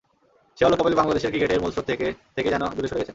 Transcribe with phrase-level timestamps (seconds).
[0.57, 3.09] সেই অলক কাপালি বাংলাদেশের ক্রিকেটের মূল স্রোত থেকেই যেন দূরে সরে গেছেন।